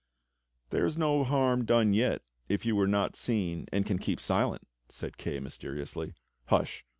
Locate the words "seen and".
3.15-3.85